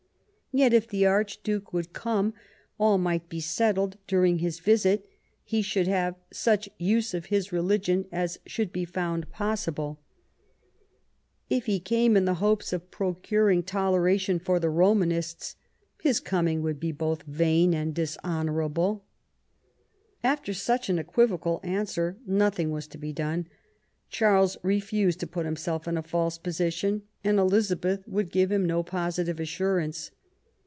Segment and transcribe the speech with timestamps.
[0.53, 2.33] Yet, if the Archduke would come,
[2.77, 5.09] all might be settled; during his visit
[5.45, 10.01] he should have" such use of his religion as should be found possible".
[11.49, 15.55] If he came in the hopes of pro curing toleration for the Romanists,
[16.01, 19.05] his coming would be both vain and dishonourable".
[20.21, 23.47] After such an equivocal answer, nothing was to be done.
[24.09, 28.83] Charles refused to put himself in a false position, and Elizabeth would give him no
[28.83, 30.11] positive assurance.